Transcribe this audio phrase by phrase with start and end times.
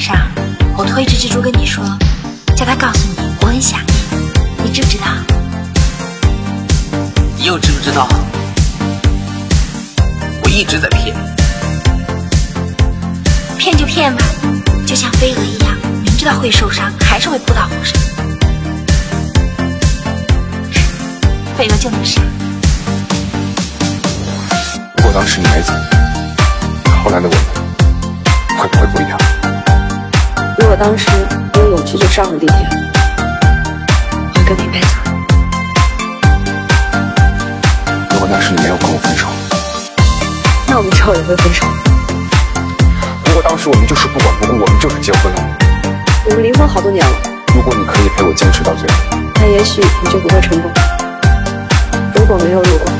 [0.00, 0.16] 上，
[0.78, 1.84] 我推着蜘蛛跟你说，
[2.56, 5.06] 叫他告诉你我很想你，你知不知道？
[7.36, 8.08] 你又知不知道？
[10.42, 11.14] 我一直在骗，
[13.58, 14.24] 骗就骗吧，
[14.86, 18.00] 就像飞蛾一样，明知道会受伤，还是会扑到我身。
[21.58, 22.22] 飞蛾就那么傻。
[24.96, 25.74] 如果当时你没走，
[27.04, 27.34] 后来的我
[28.54, 29.18] 们会不会不一样？
[30.58, 31.08] 如果当时
[31.54, 32.56] 你有勇气就上了地铁，
[34.34, 34.86] 我跟你一辈子。
[38.10, 39.26] 如果当时你没有跟我分手，
[40.68, 41.66] 那我们之后也会分手。
[43.26, 45.42] 如果当时我们就是不管不顾，我们就是结婚了，
[46.26, 47.12] 我们离婚好多年了，
[47.54, 48.96] 如果你可以陪我坚持到最后，
[49.36, 50.70] 那也许你就不会成功。
[52.14, 52.92] 如果没有如果。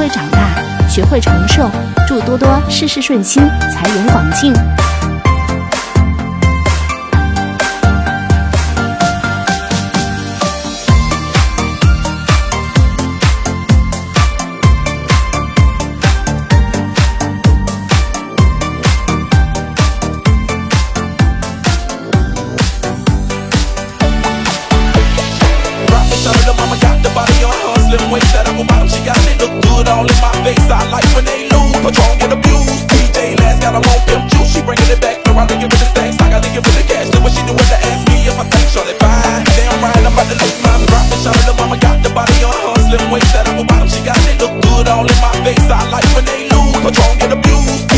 [0.00, 1.70] 会长大，学会承受。
[2.08, 4.50] 祝多多事事顺心，财源广进。
[47.30, 47.89] abused.